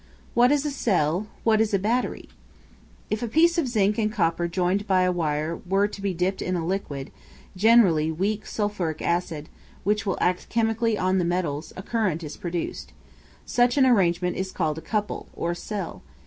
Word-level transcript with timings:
What 0.33 0.51
is 0.51 0.65
a 0.65 0.71
Cell; 0.71 1.27
what 1.43 1.61
a 1.61 1.77
Battery? 1.77 2.27
If 3.11 3.21
a 3.21 3.27
piece 3.27 3.59
of 3.59 3.67
zinc 3.67 3.99
and 3.99 4.11
copper 4.11 4.47
joined 4.47 4.87
by 4.87 5.03
a 5.03 5.11
wire 5.11 5.57
be 5.57 6.11
dipped 6.15 6.41
in 6.41 6.55
a 6.55 6.65
liquid 6.65 7.11
generally 7.55 8.11
weak 8.11 8.47
sulphuric 8.47 9.03
acid 9.03 9.47
which 9.83 10.03
will 10.03 10.17
act 10.19 10.49
chemically 10.49 10.97
on 10.97 11.19
the 11.19 11.23
metals, 11.23 11.71
a 11.77 11.83
current 11.83 12.23
is 12.23 12.35
produced. 12.35 12.93
Such 13.45 13.77
an 13.77 13.85
arrangement 13.85 14.37
is 14.37 14.51
called 14.51 14.79
a 14.79 14.81
couple, 14.81 15.27
or 15.35 15.53
cell. 15.53 16.01